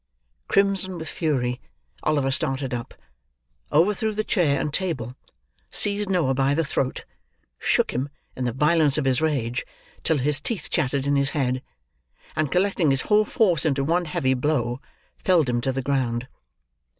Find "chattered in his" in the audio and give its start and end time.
10.71-11.29